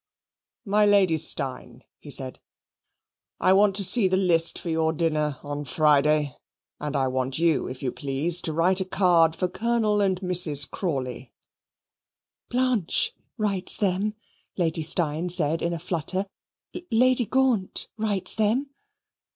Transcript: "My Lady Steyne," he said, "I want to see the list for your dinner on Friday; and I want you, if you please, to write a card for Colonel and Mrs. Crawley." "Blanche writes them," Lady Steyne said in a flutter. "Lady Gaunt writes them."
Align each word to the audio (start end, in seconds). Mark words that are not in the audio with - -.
"My 0.65 0.83
Lady 0.83 1.15
Steyne," 1.17 1.83
he 1.99 2.09
said, 2.09 2.39
"I 3.39 3.53
want 3.53 3.75
to 3.75 3.83
see 3.83 4.07
the 4.07 4.17
list 4.17 4.57
for 4.57 4.71
your 4.71 4.93
dinner 4.93 5.37
on 5.43 5.63
Friday; 5.63 6.35
and 6.79 6.95
I 6.95 7.07
want 7.07 7.37
you, 7.37 7.67
if 7.67 7.83
you 7.83 7.91
please, 7.91 8.41
to 8.41 8.51
write 8.51 8.81
a 8.81 8.85
card 8.85 9.35
for 9.35 9.47
Colonel 9.47 10.01
and 10.01 10.19
Mrs. 10.21 10.67
Crawley." 10.67 11.33
"Blanche 12.49 13.13
writes 13.37 13.77
them," 13.77 14.15
Lady 14.57 14.81
Steyne 14.81 15.29
said 15.29 15.61
in 15.61 15.71
a 15.71 15.77
flutter. 15.77 16.25
"Lady 16.91 17.27
Gaunt 17.27 17.87
writes 17.95 18.33
them." 18.33 18.71